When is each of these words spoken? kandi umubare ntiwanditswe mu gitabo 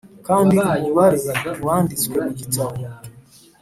kandi 0.27 0.55
umubare 0.77 1.19
ntiwanditswe 1.39 2.15
mu 2.25 2.31
gitabo 2.39 2.77